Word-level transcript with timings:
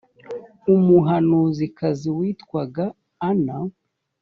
umuhanuzikazi 0.73 2.07
witwaga 2.17 2.83
ana 3.29 3.57